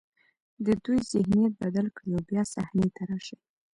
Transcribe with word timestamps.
د 0.65 0.67
دوی 0.83 0.99
ذهنیت 1.11 1.53
بدل 1.63 1.87
کړي 1.95 2.11
او 2.17 2.21
بیا 2.29 2.43
صحنې 2.53 2.87
ته 2.95 3.01
راشي. 3.09 3.37